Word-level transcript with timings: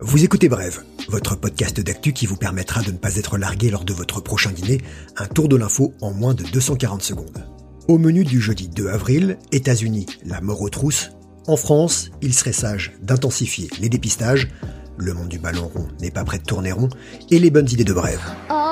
Vous 0.00 0.24
écoutez 0.24 0.48
Brève, 0.48 0.82
votre 1.08 1.36
podcast 1.36 1.80
d'actu 1.80 2.12
qui 2.12 2.26
vous 2.26 2.36
permettra 2.36 2.82
de 2.82 2.92
ne 2.92 2.96
pas 2.96 3.16
être 3.16 3.38
largué 3.38 3.70
lors 3.70 3.84
de 3.84 3.92
votre 3.92 4.20
prochain 4.20 4.50
dîner, 4.50 4.80
un 5.16 5.26
tour 5.26 5.48
de 5.48 5.56
l'info 5.56 5.94
en 6.00 6.12
moins 6.12 6.34
de 6.34 6.44
240 6.44 7.02
secondes. 7.02 7.46
Au 7.88 7.98
menu 7.98 8.24
du 8.24 8.40
jeudi 8.40 8.68
2 8.68 8.88
avril, 8.88 9.38
États-Unis, 9.52 10.06
la 10.24 10.40
mort 10.40 10.62
aux 10.62 10.68
trousses. 10.68 11.10
En 11.46 11.56
France, 11.56 12.10
il 12.22 12.34
serait 12.34 12.52
sage 12.52 12.92
d'intensifier 13.02 13.68
les 13.80 13.88
dépistages. 13.88 14.48
Le 14.96 15.12
monde 15.12 15.28
du 15.28 15.38
ballon 15.38 15.70
rond 15.74 15.88
n'est 16.00 16.10
pas 16.10 16.24
prêt 16.24 16.38
de 16.38 16.44
tourner 16.44 16.72
rond. 16.72 16.88
Et 17.30 17.38
les 17.38 17.50
bonnes 17.50 17.70
idées 17.70 17.84
de 17.84 17.92
Brève. 17.92 18.22
Oh? 18.50 18.62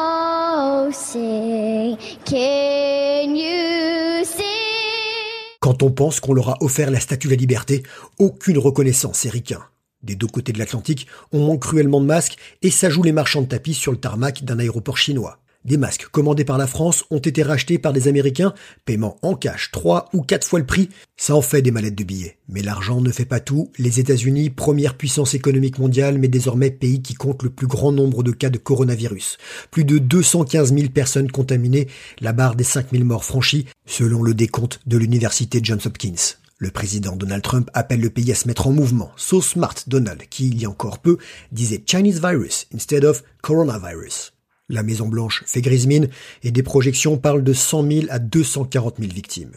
Quand 5.64 5.82
on 5.82 5.90
pense 5.90 6.20
qu'on 6.20 6.34
leur 6.34 6.50
a 6.50 6.58
offert 6.60 6.90
la 6.90 7.00
statue 7.00 7.28
de 7.28 7.32
la 7.32 7.38
liberté, 7.38 7.84
aucune 8.18 8.58
reconnaissance, 8.58 9.24
Éricain. 9.24 9.64
Des 10.02 10.14
deux 10.14 10.26
côtés 10.26 10.52
de 10.52 10.58
l'Atlantique, 10.58 11.06
on 11.32 11.46
manque 11.46 11.62
cruellement 11.62 12.02
de 12.02 12.04
masques 12.04 12.36
et 12.60 12.70
ça 12.70 12.90
joue 12.90 13.02
les 13.02 13.12
marchands 13.12 13.40
de 13.40 13.46
tapis 13.46 13.72
sur 13.72 13.90
le 13.90 13.96
tarmac 13.96 14.44
d'un 14.44 14.58
aéroport 14.58 14.98
chinois. 14.98 15.38
Des 15.64 15.78
masques 15.78 16.08
commandés 16.10 16.44
par 16.44 16.58
la 16.58 16.66
France 16.66 17.04
ont 17.10 17.18
été 17.18 17.42
rachetés 17.42 17.78
par 17.78 17.94
des 17.94 18.06
Américains, 18.06 18.52
paiement 18.84 19.16
en 19.22 19.34
cash 19.34 19.70
trois 19.72 20.10
ou 20.12 20.20
quatre 20.20 20.46
fois 20.46 20.58
le 20.58 20.66
prix. 20.66 20.90
Ça 21.16 21.34
en 21.34 21.40
fait 21.40 21.62
des 21.62 21.70
mallettes 21.70 21.94
de 21.94 22.04
billets. 22.04 22.36
Mais 22.50 22.60
l'argent 22.60 23.00
ne 23.00 23.10
fait 23.10 23.24
pas 23.24 23.40
tout. 23.40 23.72
Les 23.78 23.98
États-Unis, 23.98 24.50
première 24.50 24.94
puissance 24.94 25.32
économique 25.32 25.78
mondiale, 25.78 26.18
mais 26.18 26.28
désormais 26.28 26.70
pays 26.70 27.00
qui 27.00 27.14
compte 27.14 27.42
le 27.42 27.48
plus 27.48 27.66
grand 27.66 27.92
nombre 27.92 28.22
de 28.22 28.32
cas 28.32 28.50
de 28.50 28.58
coronavirus. 28.58 29.38
Plus 29.70 29.86
de 29.86 29.96
215 29.96 30.74
000 30.74 30.88
personnes 30.90 31.30
contaminées, 31.30 31.88
la 32.20 32.34
barre 32.34 32.56
des 32.56 32.64
5 32.64 32.90
000 32.92 33.04
morts 33.04 33.24
franchie, 33.24 33.64
selon 33.86 34.22
le 34.22 34.34
décompte 34.34 34.80
de 34.86 34.98
l'université 34.98 35.60
Johns 35.62 35.80
Hopkins. 35.86 36.36
Le 36.58 36.70
président 36.70 37.16
Donald 37.16 37.42
Trump 37.42 37.70
appelle 37.72 38.00
le 38.00 38.10
pays 38.10 38.30
à 38.32 38.34
se 38.34 38.48
mettre 38.48 38.66
en 38.66 38.72
mouvement. 38.72 39.12
So 39.16 39.40
smart 39.40 39.74
Donald, 39.86 40.24
qui 40.28 40.48
il 40.48 40.60
y 40.60 40.66
a 40.66 40.70
encore 40.70 40.98
peu 40.98 41.16
disait 41.52 41.82
Chinese 41.86 42.20
virus 42.20 42.66
instead 42.74 43.06
of 43.06 43.22
coronavirus. 43.40 44.33
La 44.74 44.82
Maison 44.82 45.06
Blanche 45.06 45.44
fait 45.46 45.60
grise 45.60 45.86
mine 45.86 46.08
et 46.42 46.50
des 46.50 46.64
projections 46.64 47.16
parlent 47.16 47.44
de 47.44 47.52
100 47.52 47.90
000 47.90 48.06
à 48.10 48.18
240 48.18 48.96
000 48.98 49.12
victimes. 49.12 49.52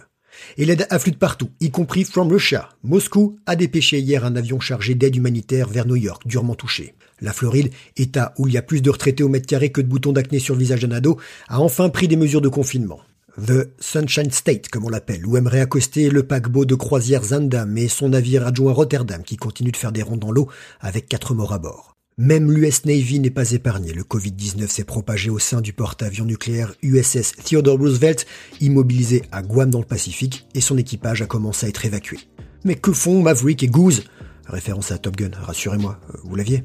Et 0.57 0.65
l'aide 0.65 0.85
afflue 0.91 1.11
de 1.11 1.17
partout, 1.17 1.49
y 1.59 1.71
compris 1.71 2.03
from 2.03 2.31
Russia. 2.31 2.69
Moscou 2.83 3.39
a 3.47 3.55
dépêché 3.55 3.99
hier 3.99 4.25
un 4.25 4.35
avion 4.35 4.59
chargé 4.59 4.93
d'aide 4.93 5.15
humanitaire 5.15 5.69
vers 5.69 5.87
New 5.87 5.95
York, 5.95 6.21
durement 6.27 6.53
touché. 6.53 6.93
La 7.19 7.33
Floride, 7.33 7.71
État 7.97 8.35
où 8.37 8.47
il 8.47 8.53
y 8.53 8.57
a 8.59 8.61
plus 8.61 8.83
de 8.83 8.91
retraités 8.91 9.23
au 9.23 9.27
mètre 9.27 9.47
carré 9.47 9.71
que 9.71 9.81
de 9.81 9.87
boutons 9.87 10.13
d'acné 10.13 10.37
sur 10.37 10.53
le 10.53 10.59
visage 10.59 10.81
d'un 10.81 10.95
ado, 10.95 11.17
a 11.47 11.59
enfin 11.59 11.89
pris 11.89 12.07
des 12.07 12.15
mesures 12.15 12.41
de 12.41 12.49
confinement. 12.49 12.99
The 13.43 13.71
Sunshine 13.79 14.29
State, 14.29 14.69
comme 14.69 14.85
on 14.85 14.89
l'appelle, 14.89 15.25
où 15.25 15.35
aimerait 15.35 15.61
accoster 15.61 16.11
le 16.11 16.21
paquebot 16.21 16.65
de 16.65 16.75
croisière 16.75 17.23
Zandam 17.23 17.75
et 17.75 17.87
son 17.87 18.09
navire 18.09 18.45
adjoint 18.45 18.73
Rotterdam 18.73 19.23
qui 19.23 19.37
continue 19.37 19.71
de 19.71 19.77
faire 19.77 19.91
des 19.91 20.03
ronds 20.03 20.17
dans 20.17 20.31
l'eau 20.31 20.47
avec 20.79 21.07
quatre 21.07 21.33
morts 21.33 21.53
à 21.53 21.57
bord. 21.57 21.96
Même 22.19 22.51
l'US 22.51 22.85
Navy 22.85 23.19
n'est 23.19 23.29
pas 23.29 23.51
épargné. 23.51 23.93
Le 23.93 24.01
Covid-19 24.01 24.67
s'est 24.69 24.83
propagé 24.83 25.29
au 25.29 25.37
sein 25.37 25.61
du 25.61 25.71
porte-avions 25.71 26.25
nucléaire 26.25 26.73
USS 26.81 27.33
Theodore 27.45 27.77
Roosevelt, 27.77 28.25
immobilisé 28.59 29.21
à 29.31 29.43
Guam 29.43 29.69
dans 29.69 29.81
le 29.81 29.85
Pacifique, 29.85 30.47
et 30.55 30.61
son 30.61 30.79
équipage 30.79 31.21
a 31.21 31.27
commencé 31.27 31.67
à 31.67 31.69
être 31.69 31.85
évacué. 31.85 32.17
Mais 32.63 32.73
que 32.73 32.91
font 32.91 33.21
Maverick 33.21 33.61
et 33.61 33.67
Goose? 33.67 34.05
Référence 34.47 34.91
à 34.91 34.97
Top 34.97 35.15
Gun, 35.15 35.29
rassurez-moi, 35.39 35.99
vous 36.23 36.35
l'aviez 36.35 36.63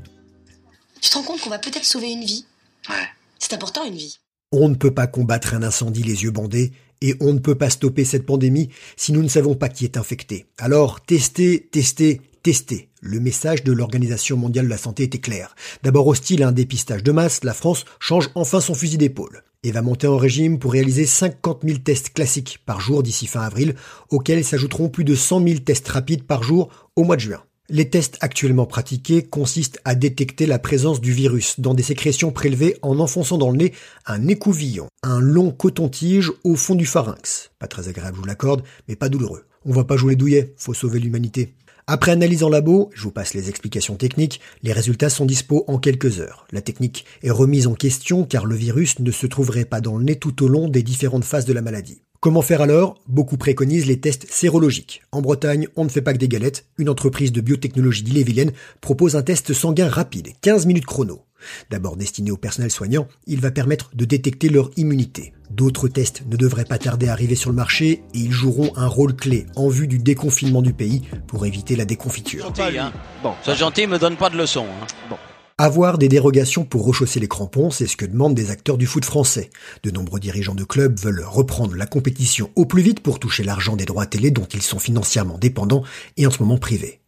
Tu 1.03 1.11
te 1.11 1.19
rends 1.19 1.23
compte 1.23 1.43
qu'on 1.43 1.51
va 1.51 1.59
peut-être 1.59 1.85
sauver 1.85 2.13
une 2.13 2.25
vie? 2.25 2.47
Ouais. 2.89 3.05
C'est 3.39 3.53
important 3.53 3.85
une 3.85 3.97
vie. 3.97 4.21
On 4.53 4.71
ne 4.71 4.75
peut 4.75 4.95
pas 4.95 5.07
combattre 5.07 5.53
un 5.53 5.63
incendie 5.63 6.03
les 6.03 6.23
yeux 6.23 6.31
bandés, 6.31 6.73
et 7.03 7.15
on 7.21 7.35
ne 7.35 7.39
peut 7.39 7.57
pas 7.57 7.69
stopper 7.69 8.07
cette 8.07 8.25
pandémie 8.25 8.71
si 8.97 9.13
nous 9.13 9.23
ne 9.23 9.29
savons 9.29 9.55
pas 9.55 9.69
qui 9.69 9.85
est 9.85 9.99
infecté. 9.99 10.47
Alors, 10.57 11.03
testez, 11.03 11.69
testez, 11.71 12.23
testez. 12.43 12.89
Le 13.01 13.21
message 13.21 13.65
de 13.65 13.73
l'Organisation 13.73 14.37
mondiale 14.37 14.67
de 14.67 14.71
la 14.71 14.79
santé 14.79 15.05
était 15.05 15.19
clair. 15.19 15.55
D'abord 15.83 16.07
hostile 16.07 16.43
à 16.43 16.49
un 16.49 16.53
dépistage 16.53 17.03
de 17.03 17.13
masse, 17.13 17.45
la 17.45 17.55
France 17.55 17.85
change 18.01 18.31
enfin 18.35 18.61
son 18.61 18.75
fusil 18.75 18.99
d'épaule 18.99 19.43
et 19.65 19.71
va 19.71 19.83
monter 19.83 20.07
en 20.07 20.17
régime 20.17 20.59
pour 20.59 20.73
réaliser 20.73 21.07
50 21.07 21.63
000 21.65 21.79
tests 21.79 22.13
classiques 22.13 22.61
par 22.67 22.81
jour 22.81 23.03
d'ici 23.03 23.27
fin 23.27 23.43
avril, 23.43 23.77
auxquels 24.11 24.45
s'ajouteront 24.45 24.89
plus 24.89 25.05
de 25.05 25.15
100 25.15 25.47
000 25.47 25.61
tests 25.61 25.89
rapides 25.89 26.25
par 26.25 26.43
jour 26.43 26.69
au 26.97 27.05
mois 27.05 27.17
de 27.17 27.21
juin. 27.21 27.43
Les 27.69 27.89
tests 27.89 28.19
actuellement 28.21 28.67
pratiqués 28.67 29.23
consistent 29.23 29.79
à 29.85 29.95
détecter 29.95 30.47
la 30.47 30.59
présence 30.59 31.01
du 31.01 31.13
virus 31.13 31.61
dans 31.61 31.75
des 31.75 31.85
sécrétions 31.85 32.33
prélevées 32.33 32.77
en 32.83 32.99
enfonçant 32.99 33.39
dans 33.39 33.51
le 33.51 33.57
nez 33.57 33.73
un 34.05 34.27
écouvillon, 34.27 34.89
un 35.05 35.21
long 35.21 35.53
coton-tige 35.53 36.33
au 36.43 36.57
fond 36.57 36.75
du 36.75 36.87
pharynx. 36.87 37.51
Pas 37.59 37.69
très 37.69 37.89
agréable, 37.89 38.17
je 38.17 38.21
vous 38.21 38.27
l'accorde, 38.27 38.65
mais 38.89 38.97
pas 38.97 39.09
douloureux. 39.09 39.45
On 39.65 39.73
va 39.73 39.85
pas 39.85 39.97
jouer 39.97 40.15
les 40.15 40.17
douillets, 40.17 40.55
faut 40.57 40.75
sauver 40.75 40.99
l'humanité. 40.99 41.55
Après 41.89 42.13
analyse 42.13 42.45
en 42.45 42.49
labo, 42.49 42.91
je 42.95 43.03
vous 43.03 43.11
passe 43.11 43.35
les 43.35 43.49
explications 43.49 43.97
techniques, 43.97 44.41
les 44.63 44.73
résultats 44.73 45.11
sont 45.11 45.27
dispo 45.27 45.65
en 45.67 45.79
quelques 45.79 46.21
heures. 46.21 46.47
La 46.53 46.61
technique 46.61 47.05
est 47.23 47.31
remise 47.31 47.67
en 47.67 47.75
question 47.75 48.25
car 48.25 48.47
le 48.47 48.55
virus 48.55 49.01
ne 49.01 49.11
se 49.11 49.27
trouverait 49.27 49.65
pas 49.65 49.81
dans 49.81 49.97
le 49.97 50.05
nez 50.05 50.17
tout 50.17 50.45
au 50.45 50.49
long 50.49 50.69
des 50.69 50.85
différentes 50.85 51.25
phases 51.25 51.45
de 51.45 51.53
la 51.53 51.61
maladie. 51.61 52.03
Comment 52.21 52.43
faire 52.43 52.63
alors? 52.63 53.01
Beaucoup 53.09 53.37
préconisent 53.37 53.87
les 53.87 53.99
tests 53.99 54.31
sérologiques. 54.31 55.03
En 55.11 55.23
Bretagne, 55.23 55.67
on 55.75 55.83
ne 55.83 55.89
fait 55.89 56.03
pas 56.03 56.13
que 56.13 56.19
des 56.19 56.29
galettes. 56.29 56.67
Une 56.79 56.89
entreprise 56.89 57.33
de 57.33 57.41
biotechnologie 57.41 58.05
d'Ille-et-Vilaine 58.05 58.53
propose 58.81 59.17
un 59.17 59.23
test 59.23 59.53
sanguin 59.53 59.89
rapide, 59.89 60.29
15 60.41 60.67
minutes 60.67 60.87
chrono. 60.87 61.23
D'abord 61.71 61.97
destiné 61.97 62.31
au 62.31 62.37
personnel 62.37 62.71
soignant, 62.71 63.09
il 63.27 63.41
va 63.41 63.51
permettre 63.51 63.91
de 63.97 64.05
détecter 64.05 64.49
leur 64.51 64.71
immunité. 64.77 65.33
D'autres 65.53 65.87
tests 65.87 66.23
ne 66.31 66.37
devraient 66.37 66.65
pas 66.65 66.79
tarder 66.79 67.09
à 67.09 67.13
arriver 67.13 67.35
sur 67.35 67.51
le 67.51 67.57
marché 67.57 68.03
et 68.15 68.19
ils 68.19 68.33
joueront 68.33 68.73
un 68.75 68.87
rôle 68.87 69.15
clé 69.15 69.47
en 69.55 69.69
vue 69.69 69.87
du 69.87 69.99
déconfinement 69.99 70.63
du 70.63 70.73
pays 70.73 71.03
pour 71.27 71.45
éviter 71.45 71.77
la 71.77 71.85
déconfiture. 71.85 72.47
Gentil, 72.47 72.79
hein. 72.79 72.91
Bon, 73.23 73.35
sois 73.43 73.55
gentil, 73.55 73.87
me 73.87 73.99
donne 73.99 74.17
pas 74.17 74.31
de 74.31 74.39
leçons. 74.39 74.65
Hein. 74.65 74.87
Bon. 75.11 75.17
Avoir 75.59 75.99
des 75.99 76.09
dérogations 76.09 76.65
pour 76.65 76.87
rechausser 76.87 77.21
les 77.21 77.29
crampons, 77.29 77.71
c'est 77.71 77.87
ce 77.87 77.99
que 77.99 78.07
demandent 78.07 78.35
des 78.35 78.51
acteurs 78.51 78.79
du 78.79 78.87
foot 78.87 79.05
français. 79.05 79.51
De 79.83 79.91
nombreux 79.91 80.21
dirigeants 80.21 80.55
de 80.55 80.65
clubs 80.65 80.99
veulent 80.99 81.25
reprendre 81.25 81.77
la 81.77 81.87
compétition 81.87 82.51
au 82.57 82.65
plus 82.65 82.83
vite 82.83 83.01
pour 83.01 83.21
toucher 83.21 83.45
l'argent 83.45 83.77
des 83.77 83.85
droits 83.85 84.07
télé 84.07 84.31
dont 84.31 84.47
ils 84.47 84.63
sont 84.63 84.79
financièrement 84.79 85.37
dépendants 85.37 85.85
et 86.17 86.27
en 86.27 86.31
ce 86.31 86.43
moment 86.43 86.57
privés. 86.57 87.01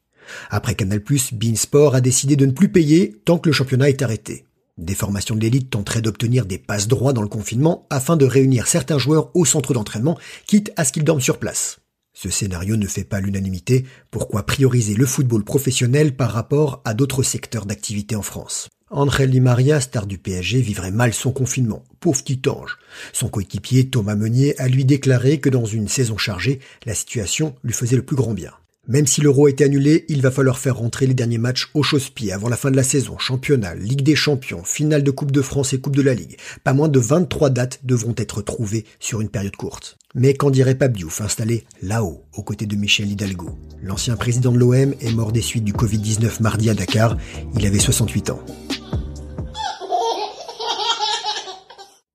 Après 0.50 0.74
Canal+, 0.74 1.02
Beansport 1.32 1.94
a 1.94 2.02
décidé 2.02 2.36
de 2.36 2.44
ne 2.44 2.52
plus 2.52 2.68
payer 2.68 3.16
tant 3.24 3.38
que 3.38 3.48
le 3.48 3.54
championnat 3.54 3.88
est 3.88 4.02
arrêté. 4.02 4.44
Des 4.76 4.96
formations 4.96 5.36
de 5.36 5.40
l'élite 5.40 5.70
tenteraient 5.70 6.02
d'obtenir 6.02 6.46
des 6.46 6.58
passes 6.58 6.88
droits 6.88 7.12
dans 7.12 7.22
le 7.22 7.28
confinement 7.28 7.86
afin 7.90 8.16
de 8.16 8.26
réunir 8.26 8.66
certains 8.66 8.98
joueurs 8.98 9.30
au 9.34 9.44
centre 9.44 9.72
d'entraînement, 9.72 10.18
quitte 10.46 10.72
à 10.76 10.84
ce 10.84 10.92
qu'ils 10.92 11.04
dorment 11.04 11.20
sur 11.20 11.38
place. 11.38 11.78
Ce 12.12 12.28
scénario 12.28 12.76
ne 12.76 12.86
fait 12.86 13.04
pas 13.04 13.20
l'unanimité, 13.20 13.84
pourquoi 14.10 14.46
prioriser 14.46 14.94
le 14.94 15.06
football 15.06 15.44
professionnel 15.44 16.16
par 16.16 16.32
rapport 16.32 16.82
à 16.84 16.94
d'autres 16.94 17.22
secteurs 17.22 17.66
d'activité 17.66 18.16
en 18.16 18.22
France? 18.22 18.68
Angel 18.90 19.30
Di 19.30 19.40
Maria, 19.40 19.80
star 19.80 20.06
du 20.06 20.18
PSG, 20.18 20.60
vivrait 20.60 20.92
mal 20.92 21.14
son 21.14 21.32
confinement. 21.32 21.82
Pauvre 22.00 22.22
petit 22.22 22.48
ange. 22.48 22.78
Son 23.12 23.28
coéquipier 23.28 23.90
Thomas 23.90 24.14
Meunier 24.14 24.60
a 24.60 24.68
lui 24.68 24.84
déclaré 24.84 25.40
que 25.40 25.48
dans 25.48 25.64
une 25.64 25.88
saison 25.88 26.16
chargée, 26.16 26.60
la 26.84 26.94
situation 26.94 27.54
lui 27.64 27.72
faisait 27.72 27.96
le 27.96 28.04
plus 28.04 28.16
grand 28.16 28.34
bien. 28.34 28.52
Même 28.86 29.06
si 29.06 29.22
l'euro 29.22 29.46
a 29.46 29.50
été 29.50 29.64
annulé, 29.64 30.04
il 30.08 30.20
va 30.20 30.30
falloir 30.30 30.58
faire 30.58 30.76
rentrer 30.76 31.06
les 31.06 31.14
derniers 31.14 31.38
matchs 31.38 31.70
au 31.72 31.82
chausse-pied 31.82 32.32
avant 32.32 32.50
la 32.50 32.56
fin 32.56 32.70
de 32.70 32.76
la 32.76 32.82
saison. 32.82 33.16
Championnat, 33.18 33.74
Ligue 33.74 34.02
des 34.02 34.14
Champions, 34.14 34.62
finale 34.62 35.02
de 35.02 35.10
Coupe 35.10 35.32
de 35.32 35.40
France 35.40 35.72
et 35.72 35.80
Coupe 35.80 35.96
de 35.96 36.02
la 36.02 36.12
Ligue. 36.12 36.36
Pas 36.64 36.74
moins 36.74 36.88
de 36.88 36.98
23 36.98 37.48
dates 37.48 37.80
devront 37.82 38.14
être 38.18 38.42
trouvées 38.42 38.84
sur 39.00 39.22
une 39.22 39.30
période 39.30 39.56
courte. 39.56 39.96
Mais 40.14 40.34
qu'en 40.34 40.50
dirait 40.50 40.74
Pape 40.74 40.92
Diouf, 40.92 41.22
installé 41.22 41.64
là-haut, 41.80 42.24
aux 42.36 42.42
côtés 42.42 42.66
de 42.66 42.76
Michel 42.76 43.10
Hidalgo? 43.10 43.58
L'ancien 43.82 44.16
président 44.16 44.52
de 44.52 44.58
l'OM 44.58 44.94
est 45.00 45.14
mort 45.14 45.32
des 45.32 45.42
suites 45.42 45.64
du 45.64 45.72
Covid-19 45.72 46.42
mardi 46.42 46.68
à 46.68 46.74
Dakar. 46.74 47.16
Il 47.56 47.66
avait 47.66 47.78
68 47.78 48.30
ans. 48.30 48.40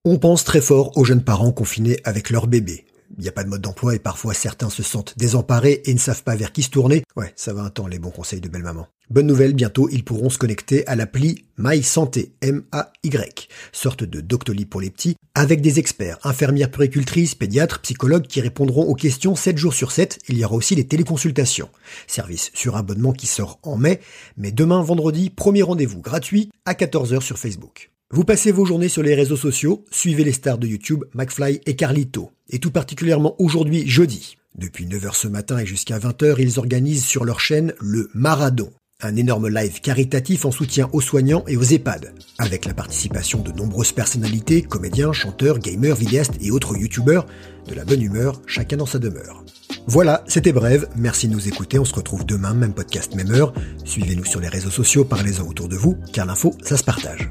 On 0.06 0.18
pense 0.18 0.44
très 0.44 0.62
fort 0.62 0.96
aux 0.98 1.04
jeunes 1.04 1.24
parents 1.24 1.52
confinés 1.52 2.00
avec 2.04 2.30
leur 2.30 2.48
bébé. 2.48 2.86
Il 3.20 3.24
n'y 3.24 3.28
a 3.28 3.34
pas 3.34 3.44
de 3.44 3.50
mode 3.50 3.60
d'emploi 3.60 3.96
et 3.96 4.00
parfois 4.00 4.34
certains 4.34 4.70
se 4.70 4.82
sentent 4.82 5.14
désemparés 5.18 5.82
et 5.84 5.94
ne 5.94 6.00
savent 6.00 6.24
pas 6.24 6.38
vers 6.38 6.54
qui 6.54 6.64
se 6.64 6.70
tourner. 6.70 7.04
Ouais, 7.18 7.34
ça 7.36 7.52
va 7.52 7.64
un 7.64 7.70
temps 7.70 7.86
les 7.86 8.00
bons 8.00 8.12
conseils 8.12 8.40
de 8.40 8.48
belle 8.48 8.64
maman. 8.64 8.88
Bonne 9.10 9.28
nouvelle, 9.28 9.54
bientôt 9.54 9.90
ils 9.90 10.06
pourront 10.06 10.30
se 10.30 10.38
connecter 10.38 10.88
à 10.88 10.96
l'appli 10.96 11.44
My 11.58 11.84
Santé, 11.84 12.32
M-A-Y, 12.42 13.50
sorte 13.74 14.06
de 14.06 14.22
Doctolib 14.22 14.70
pour 14.70 14.80
les 14.80 14.90
petits, 14.90 15.18
avec 15.36 15.60
des 15.60 15.80
experts, 15.80 16.18
infirmières 16.24 16.72
puricultrices, 16.72 17.36
pédiatres, 17.36 17.82
psychologues 17.82 18.28
qui 18.28 18.40
répondront 18.40 18.84
aux 18.84 18.96
questions 18.96 19.36
7 19.36 19.58
jours 19.58 19.74
sur 19.74 19.92
7. 19.92 20.20
Il 20.30 20.38
y 20.38 20.46
aura 20.46 20.56
aussi 20.56 20.76
les 20.76 20.88
téléconsultations. 20.88 21.70
Service 22.08 22.52
sur 22.54 22.78
abonnement 22.78 23.12
qui 23.12 23.28
sort 23.28 23.60
en 23.64 23.76
mai, 23.76 24.00
mais 24.38 24.54
demain 24.54 24.82
vendredi, 24.82 25.30
premier 25.30 25.64
rendez-vous 25.64 26.00
gratuit 26.00 26.52
à 26.64 26.74
14h 26.74 27.20
sur 27.20 27.38
Facebook. 27.38 27.92
Vous 28.12 28.24
passez 28.24 28.52
vos 28.52 28.66
journées 28.66 28.90
sur 28.90 29.04
les 29.04 29.14
réseaux 29.14 29.38
sociaux, 29.38 29.86
suivez 29.92 30.24
les 30.24 30.32
stars 30.32 30.58
de 30.58 30.66
YouTube, 30.66 31.04
McFly 31.14 31.62
et 31.68 31.76
Carlito, 31.76 32.32
et 32.50 32.58
tout 32.58 32.72
particulièrement 32.72 33.36
aujourd'hui, 33.38 33.88
jeudi. 33.88 34.36
Depuis 34.56 34.88
9h 34.88 35.14
ce 35.14 35.28
matin 35.28 35.60
et 35.60 35.68
jusqu'à 35.68 36.00
20h, 36.00 36.38
ils 36.40 36.58
organisent 36.58 37.06
sur 37.06 37.24
leur 37.24 37.40
chaîne 37.40 37.72
le 37.80 38.10
Maradon. 38.16 38.72
un 39.02 39.16
énorme 39.16 39.48
live 39.48 39.80
caritatif 39.82 40.46
en 40.46 40.52
soutien 40.52 40.90
aux 40.92 41.02
soignants 41.02 41.44
et 41.48 41.56
aux 41.56 41.62
EHPAD, 41.62 42.16
avec 42.40 42.66
la 42.66 42.74
participation 42.74 43.42
de 43.42 43.52
nombreuses 43.52 43.92
personnalités, 43.92 44.64
comédiens, 44.64 45.14
chanteurs, 45.14 45.60
gamers, 45.60 45.96
vidéastes 45.96 46.34
et 46.42 46.50
autres 46.50 46.76
youtubeurs, 46.76 47.28
de 47.68 47.76
la 47.76 47.86
bonne 47.86 48.02
humeur, 48.02 48.42
chacun 48.48 48.78
dans 48.78 48.88
sa 48.88 48.98
demeure. 48.98 49.46
Voilà, 49.86 50.24
c'était 50.28 50.52
bref, 50.52 50.86
merci 50.96 51.28
de 51.28 51.34
nous 51.34 51.48
écouter, 51.48 51.78
on 51.78 51.86
se 51.86 51.94
retrouve 51.94 52.26
demain, 52.26 52.56
même 52.56 52.74
podcast, 52.74 53.14
même 53.14 53.32
heure. 53.32 53.54
Suivez-nous 53.86 54.26
sur 54.26 54.40
les 54.40 54.50
réseaux 54.50 54.72
sociaux, 54.72 55.06
parlez-en 55.06 55.48
autour 55.48 55.68
de 55.68 55.78
vous, 55.78 55.96
car 56.12 56.26
l'info, 56.26 56.56
ça 56.64 56.76
se 56.76 56.84
partage. 56.84 57.30